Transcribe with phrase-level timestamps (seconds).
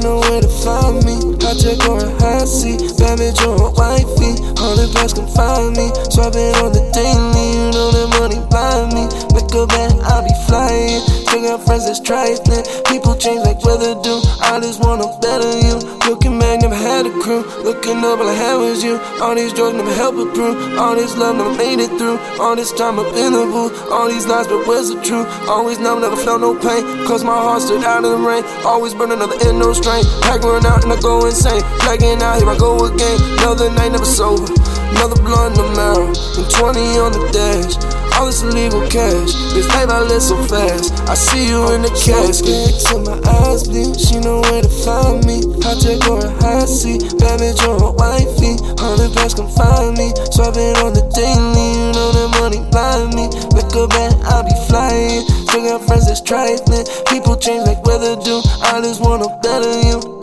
[0.00, 1.16] know where to find me.
[1.44, 4.32] Hot check or a high seat, bad bitch or a wifey.
[4.60, 5.92] All the girls can find me.
[6.08, 9.04] Swapping on the daily, you know that money buy me.
[9.36, 11.00] Wake up and I'll be flying.
[11.26, 12.64] Still got friends that's trifling.
[12.88, 14.20] People change like weather do.
[14.60, 15.80] I just wanna better you.
[16.04, 17.40] Looking back, never had a crew.
[17.64, 19.00] Looking up, all I had was you.
[19.16, 20.76] All these drugs never help a prove.
[20.76, 22.20] All this love never made it through.
[22.36, 23.72] All this time in the booth.
[23.90, 25.24] All these lies, but where's the truth?
[25.48, 26.84] Always numb, never felt no pain.
[27.08, 28.44] Cause my heart stood out in the rain.
[28.62, 30.04] Always burn another end, no strain.
[30.20, 31.64] Pack run out and I go insane.
[31.80, 33.16] Blacking out, here I go again.
[33.40, 34.44] Another night, never sober.
[34.92, 36.12] Another blunt in the marrow.
[36.36, 37.99] And 20 on the dash.
[38.14, 39.32] All this illegal cash.
[39.54, 40.92] This life I live so fast.
[41.08, 42.80] I see you in the casket.
[42.86, 43.98] Till my eyes bleed.
[43.98, 45.40] She know where to find me.
[45.80, 47.00] Check or a high seat.
[47.16, 48.60] Bad bitch on wifey.
[48.76, 50.12] Hundred packs can find me.
[50.28, 51.68] Swapping on the daily.
[51.72, 53.32] You know that money blind me.
[53.56, 55.24] Make a bet, I'll be flying.
[55.48, 56.84] Still got friends that's trifling.
[57.08, 58.42] People change like weather do.
[58.62, 60.19] I just wanna better you.